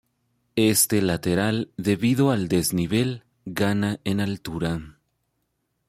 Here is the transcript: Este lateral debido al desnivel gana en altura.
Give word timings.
Este 0.55 0.99
lateral 0.99 1.69
debido 1.77 2.31
al 2.31 2.47
desnivel 2.47 3.23
gana 3.45 3.99
en 4.03 4.19
altura. 4.19 4.97